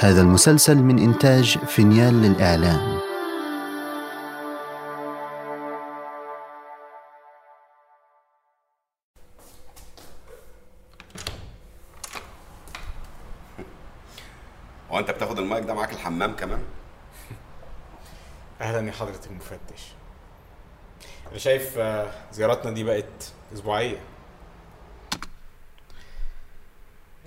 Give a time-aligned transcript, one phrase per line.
[0.00, 2.98] هذا المسلسل من إنتاج فينيال للإعلام.
[14.90, 16.62] هو أنت بتاخد المايك ده معاك الحمام كمان؟
[18.60, 19.92] أهلا يا حضرة المفتش.
[21.30, 23.98] أنا شايف آه، زياراتنا دي بقت أسبوعية.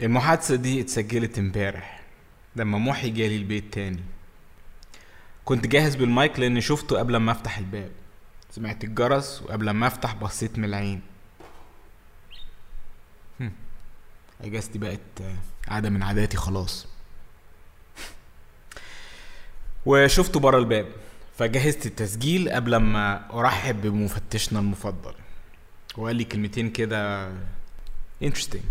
[0.02, 2.01] المحادثة دي اتسجلت امبارح.
[2.56, 4.04] لما محي جالي البيت تاني.
[5.46, 7.92] كنت جاهز بالمايك لأن شفته قبل ما أفتح الباب.
[8.52, 11.02] سمعت الجرس وقبل ما أفتح بصيت من العين.
[14.42, 15.00] إجازتي بقت
[15.68, 16.88] عادة من عاداتي خلاص.
[19.86, 20.88] وشفته بره الباب.
[21.38, 25.14] فجهزت التسجيل قبل ما أرحب بمفتشنا المفضل.
[25.98, 27.32] وقال لي كلمتين كده
[28.24, 28.66] interesting.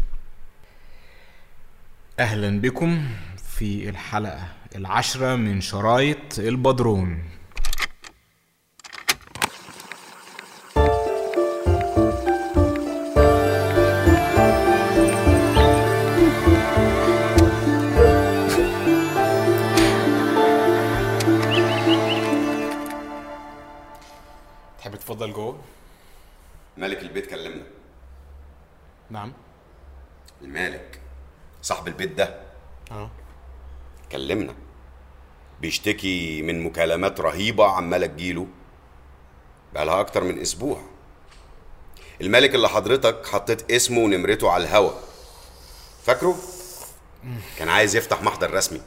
[2.18, 3.08] أهلا بكم.
[3.60, 7.24] في الحلقة العاشرة من شرايط البدرون.
[24.78, 25.60] تحب تفضل جوه؟
[26.76, 27.64] مالك البيت كلمنا.
[29.10, 29.32] نعم.
[30.42, 31.00] المالك
[31.62, 32.40] صاحب البيت ده.
[32.90, 33.10] آه.
[34.12, 34.54] كلمنا
[35.60, 38.46] بيشتكي من مكالمات رهيبة عمالة تجيله.
[39.74, 40.82] بقالها أكتر من أسبوع.
[42.20, 44.92] الملك اللي حضرتك حطيت اسمه ونمرته على الهوا.
[46.04, 46.38] فاكره؟
[47.58, 48.80] كان عايز يفتح محضر رسمي.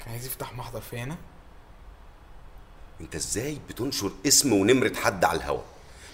[0.00, 1.16] كان عايز يفتح محضر في هنا؟
[3.00, 5.62] انت إزاي بتنشر اسم ونمرة حد على الهوا؟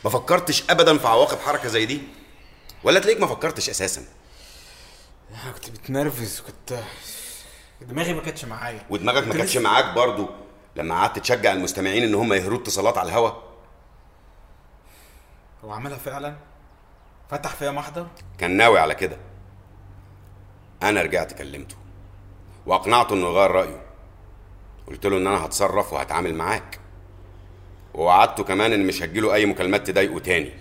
[0.04, 2.00] ما فكرتش ابدا في عواقب حركة زي دي؟
[2.84, 4.04] ولا تلاقيك ما فكرتش أساسا؟
[5.30, 6.82] أنا كنت بتنرفز كنت
[7.80, 8.86] دماغي ما كانتش معايا.
[8.90, 10.28] ودماغك ما كانتش معاك برضو؟
[10.76, 13.30] لما قعدت تشجع المستمعين إن هم يهروا اتصالات على الهوا؟
[15.64, 16.36] هو عملها فعلا؟
[17.30, 18.06] فتح فيها محضر؟
[18.38, 19.16] كان ناوي على كده.
[20.82, 21.76] أنا رجعت كلمته.
[22.66, 23.82] وأقنعته إنه يغير رأيه.
[24.86, 26.80] قلت له إن أنا هتصرف وهتعامل معاك.
[27.94, 30.52] ووعدته كمان إن مش هتجيله أي مكالمات تضايقه تاني.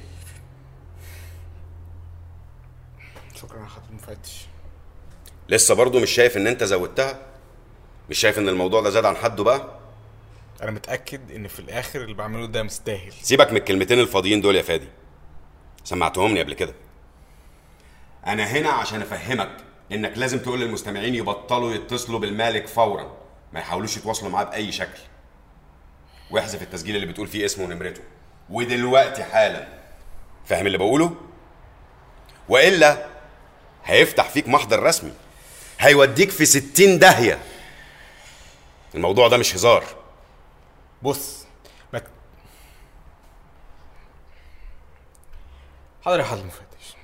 [3.36, 4.48] شكرا يا حضرة المفتش
[5.50, 7.20] لسه برضه مش شايف ان انت زودتها؟
[8.10, 9.80] مش شايف ان الموضوع ده زاد عن حده بقى؟
[10.62, 13.14] أنا متأكد ان في الآخر اللي بعمله ده مستاهل.
[13.22, 14.88] سيبك من الكلمتين الفاضيين دول يا فادي.
[15.84, 16.74] سمعتهم لي قبل كده.
[18.28, 19.58] أنا هنا عشان افهمك
[19.92, 23.18] انك لازم تقول للمستمعين يبطلوا يتصلوا بالمالك فورا.
[23.54, 25.00] ما يحاولوش يتواصلوا معاه بأي شكل.
[26.32, 28.02] واحذف التسجيل اللي بتقول فيه اسمه ونمرته.
[28.50, 29.68] ودلوقتي حالا.
[30.46, 31.16] فاهم اللي بقوله؟
[32.50, 33.06] وإلا
[33.86, 35.12] هيفتح فيك محضر رسمي.
[35.86, 37.40] هيوديك في ستين داهية.
[38.96, 39.84] الموضوع ده مش هزار.
[41.02, 41.46] بص
[41.94, 42.08] ما ت-
[46.06, 46.96] حاضر يا حضرة المفتش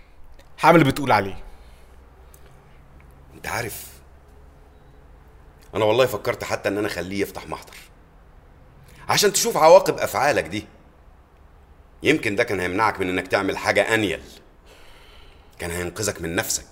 [0.62, 1.44] هعمل اللي بتقول عليه.
[3.36, 3.88] انت عارف
[5.75, 7.75] أنا والله فكرت حتى ان أنا اخليه يفتح محضر.
[9.09, 10.66] عشان تشوف عواقب افعالك دي.
[12.03, 14.22] يمكن ده كان هيمنعك من انك تعمل حاجة انيل.
[15.59, 16.66] كان هينقذك من نفسك.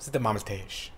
[0.00, 0.92] بس انت ما عملتهاش.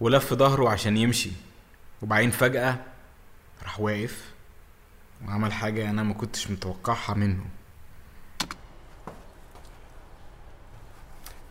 [0.00, 1.30] ولف ظهره عشان يمشي.
[2.02, 2.84] وبعدين فجأة
[3.62, 4.32] راح واقف
[5.24, 7.44] وعمل حاجة أنا ما كنتش متوقعها منه.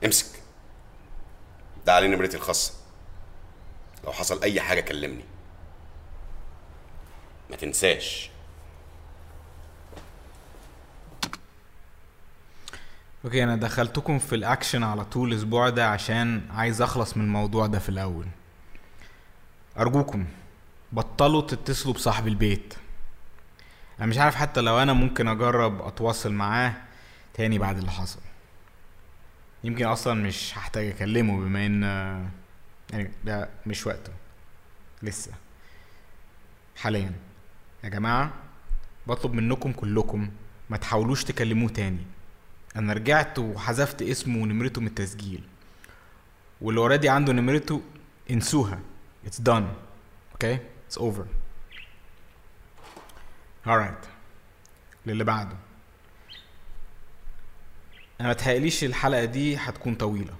[0.05, 0.39] امسك.
[1.85, 2.73] ده عليه نمرتي الخاصة.
[4.03, 5.25] لو حصل أي حاجة كلمني.
[7.49, 8.29] ما تنساش.
[13.25, 17.79] okay أنا دخلتكم في الأكشن على طول الأسبوع ده عشان عايز أخلص من الموضوع ده
[17.79, 18.25] في الأول.
[19.79, 20.25] أرجوكم
[20.91, 22.73] بطلوا تتصلوا بصاحب البيت.
[23.99, 26.73] أنا مش عارف حتى لو أنا ممكن أجرب أتواصل معاه
[27.33, 28.19] تاني بعد اللي حصل.
[29.63, 31.83] يمكن أصلا مش هحتاج أكلمه بما إن
[32.91, 34.11] يعني ده مش وقته.
[35.03, 35.31] لسه.
[36.75, 37.11] حاليا.
[37.83, 38.33] يا جماعة
[39.07, 40.29] بطلب منكم كلكم
[40.69, 42.15] ما تحاولوش تكلموه تاني.
[42.75, 45.43] أنا رجعت وحذفت اسمه ونمرته من التسجيل.
[46.61, 47.81] واللي already عنده نمرته
[48.31, 48.79] انسوها.
[49.25, 49.63] It's done.
[50.35, 50.57] Okay?
[50.89, 51.25] It's over.
[53.67, 54.05] Alright
[55.05, 55.55] للي بعده.
[58.22, 60.33] أنا متهيأليش الحلقة دي هتكون طويلة.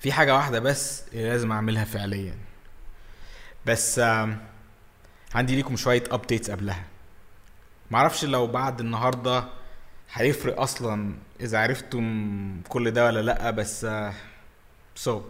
[0.00, 2.38] في حاجة واحدة بس لازم أعملها فعليا.
[3.66, 3.98] بس
[5.34, 6.84] عندي ليكم شوية updates قبلها.
[7.90, 9.48] معرفش لو بعد النهاردة
[10.12, 13.86] هيفرق أصلا إذا عرفتم كل ده ولا لأ بس
[14.94, 15.22] so so.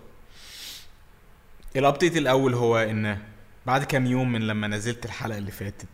[1.77, 3.19] ال update الأول هو إن
[3.67, 5.87] بعد كام يوم من لما نزلت الحلقة اللي فاتت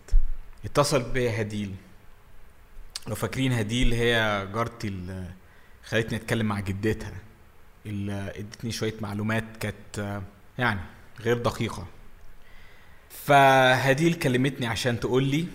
[0.64, 1.74] اتصل بيا هديل
[3.08, 5.24] لو فاكرين هديل هي جارتي اللي
[5.84, 7.12] خلتني أتكلم مع جدتها
[7.86, 10.20] اللي ادتني شوية معلومات كانت
[10.58, 10.80] يعني
[11.20, 11.86] غير دقيقة
[13.10, 15.46] فهديل كلمتني عشان تقول لي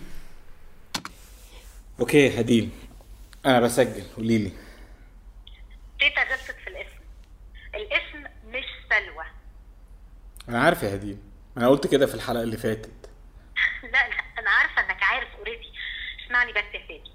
[2.00, 2.70] Okay هديل
[3.46, 4.52] أنا بسجل قولي لي.
[6.00, 6.98] تيتا غلطت في الاسم.
[7.74, 9.24] الاسم مش سلوى.
[10.48, 11.18] أنا عارف يا هديل.
[11.56, 13.10] أنا قلت كده في الحلقة اللي فاتت.
[13.92, 15.72] لا لا أنا عارفة إنك عارف already
[16.26, 17.10] اسمعني بس يا فادي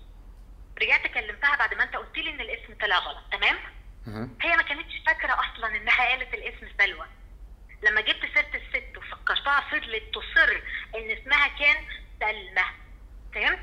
[0.82, 3.56] رجعت كلمتها بعد ما أنت قلت لي إن الاسم طلع غلط تمام؟
[4.08, 4.30] أه.
[4.42, 7.06] هي ما كانتش فاكرة أصلا إنها قالت الاسم سلوى.
[7.84, 10.52] لما جبت سيرة الست وفكرتها فضلت تصر
[10.96, 11.84] إن اسمها كان
[12.20, 12.66] سلمى.
[13.34, 13.60] فهمت؟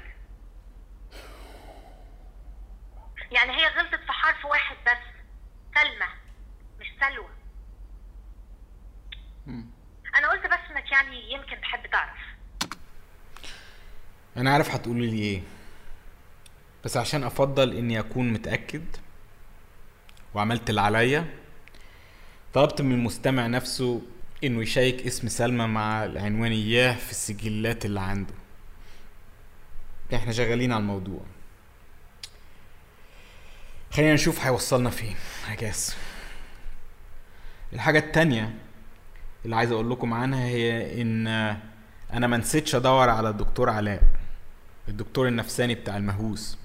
[3.33, 5.07] يعني هي غلطت في حرف واحد بس.
[5.75, 6.07] سلمى
[6.81, 7.29] مش سلوى.
[10.19, 12.19] أنا قلت بس انك يعني يمكن تحب تعرف.
[14.37, 15.43] أنا عارف هتقولي لي إيه.
[16.85, 18.97] بس عشان أفضل إني أكون متأكد
[20.35, 21.27] وعملت اللي عليا
[22.55, 24.03] طلبت من المستمع نفسه
[24.45, 28.35] إنه يشيك اسم سلمى مع العنوان اياه في السجلات اللي عنده.
[30.15, 31.21] إحنا شغالين على الموضوع.
[33.97, 35.17] خلينا نشوف هيوصلنا فين
[35.47, 35.97] هجاس
[37.73, 38.55] الحاجة التانية
[39.45, 41.27] اللي عايز أقول لكم عنها هي إن
[42.13, 44.03] أنا ما نسيتش أدور على الدكتور علاء
[44.89, 46.59] الدكتور النفساني بتاع المهووس.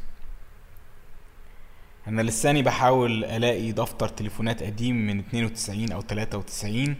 [2.08, 6.96] أنا لسه يعني بحاول ألاقي دفتر تليفونات قديم من 92 أو 93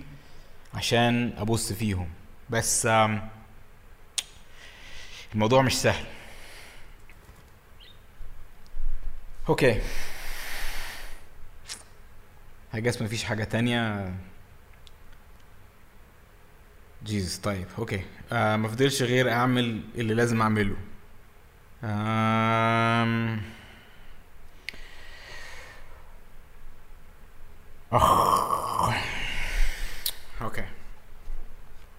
[0.74, 2.10] عشان أبص فيهم.
[2.50, 2.88] بس
[5.34, 6.06] الموضوع مش سهل.
[9.50, 9.82] Okay.
[12.74, 14.14] هجاس مفيش حاجة تانية
[17.04, 20.76] Jesus طيب okay آه مفضلش غير أعمل اللي لازم أعمله
[21.84, 23.42] آم...
[27.92, 28.92] أخ.
[30.42, 30.66] Okay.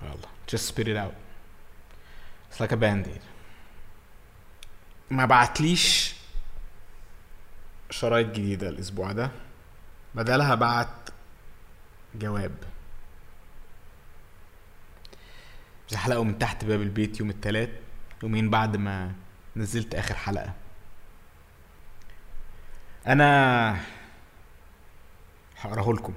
[0.02, 1.14] Well, just spit it out.
[2.50, 3.20] It's like a band-aid.
[5.10, 6.14] ما بعتليش
[7.90, 9.30] شرايط جديدة الأسبوع ده
[10.14, 11.10] بدلها بعت
[12.14, 12.54] جواب.
[15.90, 17.70] مش حلقة من تحت باب البيت يوم التلات
[18.22, 19.12] يومين بعد ما
[19.56, 20.52] نزلت آخر حلقة.
[23.06, 23.80] أنا
[25.60, 26.14] هقراه لكم.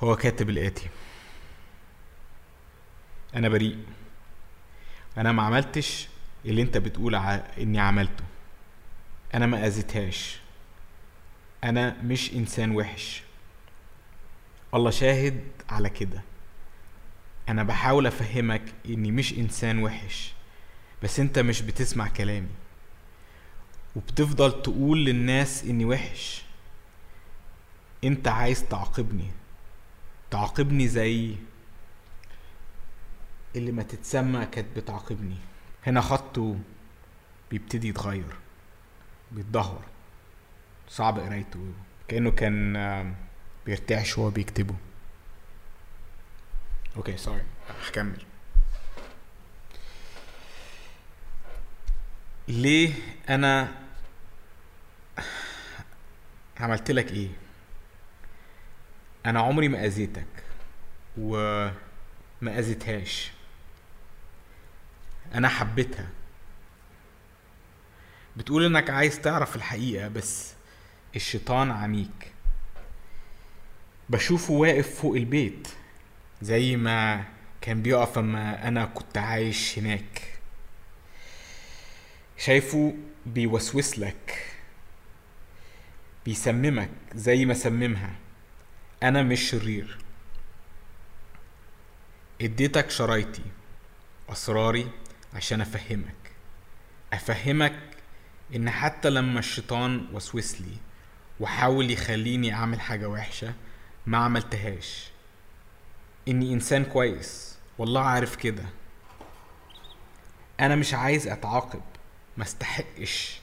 [0.00, 0.88] هو كاتب الآتي.
[3.34, 3.86] أنا بريء.
[5.18, 6.08] أنا ما عملتش
[6.44, 7.34] اللي أنت بتقول ع...
[7.34, 8.24] إني عملته.
[9.34, 10.38] أنا ما أذيتهاش.
[11.64, 13.22] أنا مش إنسان وحش.
[14.74, 16.22] الله شاهد على كده.
[17.48, 20.32] أنا بحاول أفهمك إني مش إنسان وحش
[21.02, 22.48] بس أنت مش بتسمع كلامي.
[23.96, 26.42] وبتفضل تقول للناس إني وحش.
[28.04, 29.30] أنت عايز تعاقبني.
[30.30, 31.36] تعاقبني زي
[33.56, 35.36] اللي ما تتسمى كانت بتعاقبني.
[35.86, 36.58] هنا خطه
[37.50, 38.41] بيبتدي يتغير.
[39.32, 39.84] بيتدهور.
[40.88, 41.72] صعب قرايته.
[42.08, 43.14] كأنه كان
[43.66, 44.74] بيرتعش وهو بيكتبه.
[46.96, 47.42] Okay sorry
[47.86, 48.24] هكمل.
[52.48, 52.94] ليه
[53.28, 53.74] أنا
[56.60, 57.28] عملت لك إيه؟
[59.26, 60.26] أنا عمري ما أذيتك
[61.18, 61.72] وما
[62.58, 63.32] أذيتهاش.
[65.34, 66.08] أنا حبيتها.
[68.36, 70.52] بتقول إنك عايز تعرف الحقيقة بس
[71.16, 72.32] الشيطان عميك.
[74.08, 75.68] بشوفه واقف فوق البيت
[76.42, 77.24] زي ما
[77.60, 80.22] كان بيقف أما أنا كنت عايش هناك.
[82.38, 82.94] شايفه
[83.26, 84.46] بيوسوس لك
[86.24, 88.14] بيسممك زي ما سممها.
[89.02, 89.98] أنا مش شرير.
[92.40, 93.42] اديتك شرايطي
[94.28, 94.90] أسراري
[95.34, 96.14] عشان أفهمك.
[97.12, 97.91] أفهمك
[98.54, 100.76] إن حتى لما الشيطان وسوس لي
[101.40, 103.54] وحاول يخليني أعمل حاجة وحشة
[104.06, 105.10] ما عملتهاش.
[106.28, 107.58] إني إنسان كويس.
[107.78, 108.64] والله عارف كده.
[110.60, 111.82] أنا مش عايز أتعاقب.
[112.36, 113.40] ما استحقش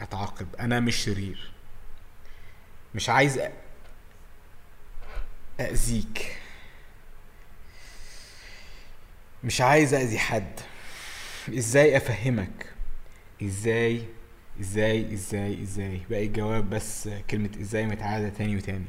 [0.00, 0.56] أتعاقب.
[0.56, 1.52] أنا مش شرير.
[2.94, 3.40] مش عايز.
[5.60, 6.36] اذيك
[9.44, 10.60] مش عايز اذي حد.
[11.48, 12.72] إزاي أفهمك؟
[13.42, 14.06] إزاي
[14.60, 18.84] إزاي إزاي إزاي؟ باقي الجواب بس كلمة إزاي متعادة تاني وتاني.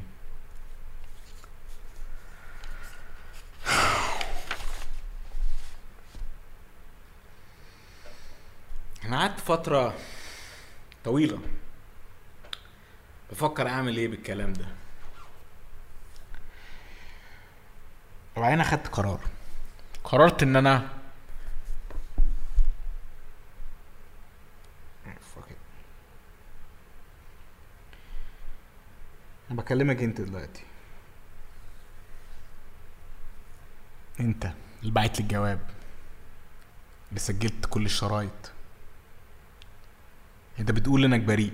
[9.05, 9.93] أنا قعدت فترة
[11.05, 11.39] طويلة
[13.31, 14.65] بفكر أعمل إيه بالكلام ده.
[18.37, 19.19] وبعدين أخدت قرار.
[20.03, 20.89] قررت إن أنا
[25.35, 25.57] Fuck it.
[29.51, 30.63] أنا بكلمك أنت دلوقتي.
[34.19, 34.51] أنت.
[34.81, 35.59] اللي بعت لي الجواب
[37.09, 38.51] اللي سجلت كل الشرايط.
[40.59, 41.53] أنت بتقول إنك بريء.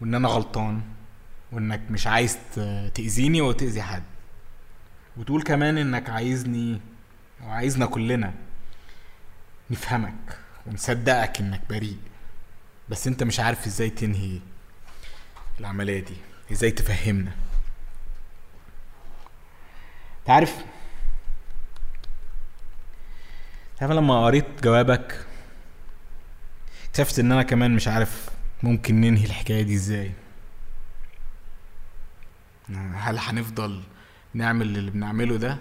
[0.00, 0.82] وإن أنا غلطان.
[1.52, 4.02] وإنك مش عايز ت- تأذيني وتأذي حد.
[5.16, 6.80] وتقول كمان إنك عايزني
[7.44, 8.34] وعايزنا كلنا
[9.70, 11.98] نفهمك ونصدقك إنك بريء.
[12.88, 14.40] بس أنت مش عارف إزاي تنهي
[15.62, 16.16] العملية دي؟
[16.52, 17.32] إزاي تفهمنا؟
[20.24, 20.56] تعرف
[23.78, 25.26] تعرف لما قريت جوابك
[26.84, 28.28] اكتشفت إن أنا كمان مش عارف
[28.62, 30.12] ممكن ننهي الحكاية دي إزاي.
[32.94, 33.82] هل هنفضل
[34.34, 35.58] نعمل اللي بنعمله ده؟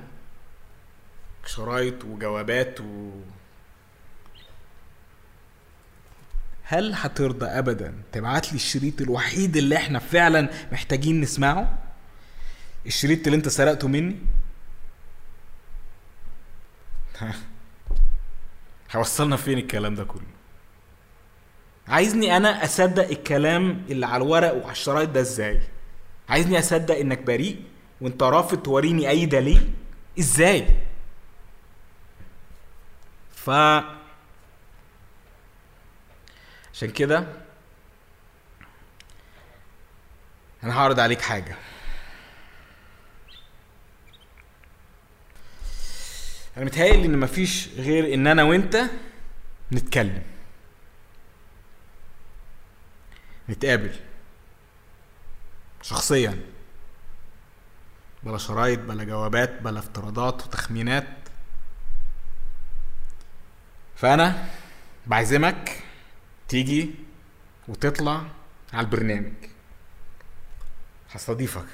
[1.46, 3.12] شرايط وجوابات و
[6.72, 11.78] هل هترضى ابدا تبعت لي الشريط الوحيد اللي إحنا فعلا محتاجين نسمعه؟
[12.86, 14.16] الشريط اللي أنت سرقته مني؟
[18.92, 20.22] هيوصلنا فين الكلام ده كله؟
[21.88, 25.62] عايزني أنا أصدق الكلام اللي على الورق وعلى الشرايط ده إزاي؟
[26.30, 27.62] عايزني أصدق إنك بريء
[28.02, 29.74] وأنت رافض توريني أي دليل؟
[30.20, 30.68] إزاي؟
[33.36, 33.50] ف
[36.82, 37.28] عشان كده
[40.64, 41.56] أنا هعرض عليك حاجة.
[46.58, 48.82] أنا متهيألي إن مفيش غير إن أنا وأنت
[49.72, 50.24] نتكلم.
[53.50, 53.96] نتقابل.
[55.82, 56.42] شخصيا.
[58.24, 61.08] بلا شرايط بلا جوابات بلا افتراضات وتخمينات.
[63.96, 64.50] فأنا
[65.08, 65.91] بعزمك
[66.52, 66.92] تيجي
[67.68, 68.24] وتطلع
[68.74, 69.34] على البرنامج.
[71.12, 71.66] هستضيفك.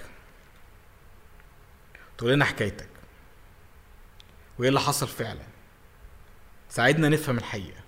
[2.17, 2.89] تقول لنا حكايتك.
[4.59, 5.45] وإيه اللي حصل فعلا.
[6.69, 7.81] ساعدنا نفهم الحقيقة.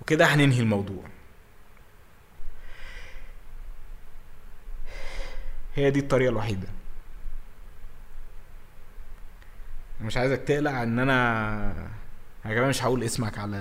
[0.00, 1.04] وكده هننهي الموضوع.
[5.74, 6.68] هي دي الطريقة الوحيدة.
[9.98, 11.70] أنا مش عايزك تقلق إن أنا
[12.44, 13.56] أنا كمان مش هقول اسمك على.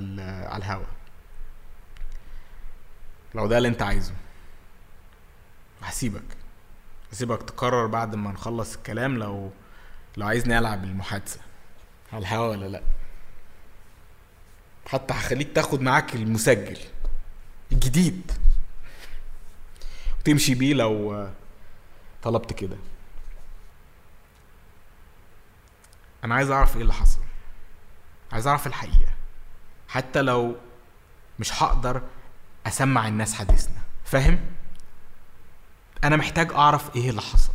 [0.47, 1.02] على الهوا.
[3.35, 4.13] لو ده اللي انت عايزه.
[5.81, 6.37] هسيبك.
[7.11, 9.51] هسيبك تقرر بعد ما نخلص الكلام لو
[10.17, 11.39] لو عايزني ألعب المحادثة.
[12.13, 12.83] على الهوا ولا لأ؟
[14.87, 16.77] حتى هخليك تاخد معاك المسجل.
[17.71, 18.31] الجديد.
[20.19, 21.27] وتمشي بيه لو
[22.23, 22.77] طلبت كده.
[26.23, 27.19] أنا عايز أعرف إيه اللي حصل.
[28.31, 29.13] عايز أعرف الحقيقة.
[29.87, 30.55] حتى لو
[31.39, 32.01] مش هقدر
[32.67, 33.81] أسمع الناس حديثنا.
[34.05, 34.39] فاهم؟
[36.03, 37.53] أنا محتاج أعرف إيه اللي حصل.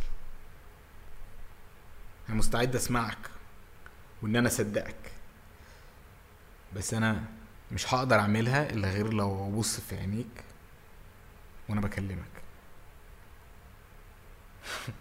[2.29, 3.17] أنا مستعد أسمعك
[4.21, 5.11] وإن أنا أصدقك.
[6.75, 7.23] بس أنا
[7.71, 10.43] مش هقدر أعملها إلا غير لو أبص في عينيك
[11.69, 12.25] وأنا بكلمك.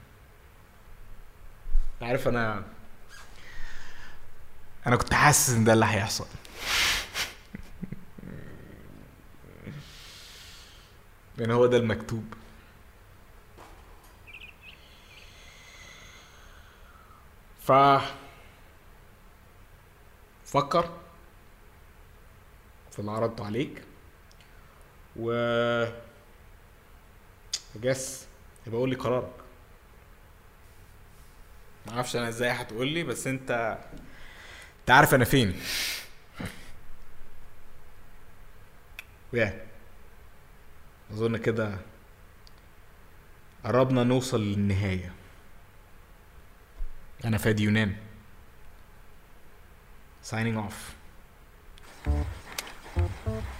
[2.02, 2.64] عارف أنا
[4.86, 6.26] أنا كنت حاسس إن ده اللي هيحصل.
[11.38, 12.35] لأن هو ده المكتوب.
[17.61, 17.73] ف
[20.45, 20.88] فكر
[22.90, 23.83] في اللي عرضته عليك
[25.16, 25.33] و
[27.76, 28.26] جس
[28.66, 29.33] يبقى قول لي قرارك.
[31.87, 33.78] ما أعرفش أنا إزاي هتقول لي بس انت
[34.80, 35.57] انت عارف أنا فين.
[39.33, 39.67] ويا
[41.12, 41.78] أظن كده
[43.64, 45.12] قربنا نوصل للنهاية.
[47.24, 47.96] أنا فادي يونان.
[50.30, 50.78] Signing off.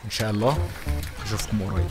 [0.04, 0.68] إن شاء الله
[1.22, 1.90] أشوفكم قريب.